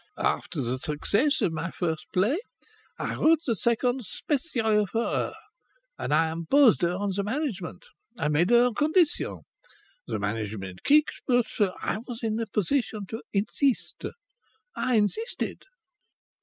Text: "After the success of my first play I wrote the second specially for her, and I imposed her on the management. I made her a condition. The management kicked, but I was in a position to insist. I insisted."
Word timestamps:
"After 0.17 0.63
the 0.63 0.79
success 0.79 1.41
of 1.43 1.53
my 1.53 1.69
first 1.69 2.07
play 2.11 2.37
I 2.97 3.13
wrote 3.13 3.41
the 3.45 3.55
second 3.55 4.03
specially 4.03 4.83
for 4.87 5.03
her, 5.05 5.33
and 5.99 6.11
I 6.11 6.31
imposed 6.31 6.81
her 6.81 6.93
on 6.95 7.11
the 7.15 7.23
management. 7.23 7.85
I 8.17 8.27
made 8.27 8.49
her 8.49 8.69
a 8.69 8.73
condition. 8.73 9.41
The 10.07 10.17
management 10.17 10.83
kicked, 10.83 11.21
but 11.27 11.45
I 11.83 11.99
was 12.07 12.23
in 12.23 12.39
a 12.39 12.47
position 12.47 13.05
to 13.09 13.21
insist. 13.31 14.03
I 14.75 14.95
insisted." 14.95 15.59